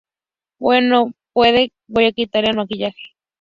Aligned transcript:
bueno, 0.59 1.13
puede. 1.31 1.73
voy 1.87 2.05
a 2.07 2.11
quitarme 2.11 2.49
el 2.49 2.55
maquillaje. 2.57 3.13